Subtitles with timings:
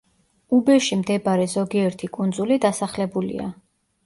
[0.59, 3.49] უბეში მდებარე ზოგიერთი კუნძული დასახლებულია.